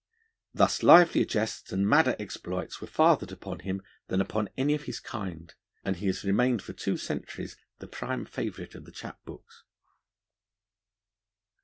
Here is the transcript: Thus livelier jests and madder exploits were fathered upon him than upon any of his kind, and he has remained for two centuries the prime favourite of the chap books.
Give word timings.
Thus 0.51 0.81
livelier 0.81 1.25
jests 1.25 1.71
and 1.71 1.87
madder 1.87 2.15
exploits 2.17 2.81
were 2.81 2.87
fathered 2.87 3.31
upon 3.31 3.59
him 3.59 3.83
than 4.07 4.19
upon 4.19 4.49
any 4.57 4.73
of 4.73 4.85
his 4.85 4.99
kind, 4.99 5.53
and 5.85 5.95
he 5.97 6.07
has 6.07 6.23
remained 6.23 6.63
for 6.63 6.73
two 6.73 6.97
centuries 6.97 7.55
the 7.77 7.87
prime 7.87 8.25
favourite 8.25 8.73
of 8.73 8.85
the 8.85 8.91
chap 8.91 9.23
books. 9.25 9.63